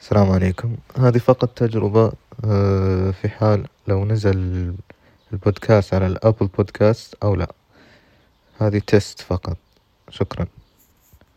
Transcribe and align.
السلام 0.00 0.30
عليكم. 0.30 0.76
هذه 0.98 1.18
فقط 1.18 1.48
تجربة 1.48 2.12
آه، 2.44 3.10
في 3.10 3.28
حال 3.28 3.66
لو 3.88 4.04
نزل 4.04 4.74
البودكاست 5.32 5.94
على 5.94 6.06
الأبل 6.06 6.46
بودكاست 6.46 7.14
أو 7.22 7.34
لا. 7.34 7.52
هذه 8.58 8.78
تيست 8.86 9.20
فقط. 9.20 9.56
شكرا. 10.10 10.46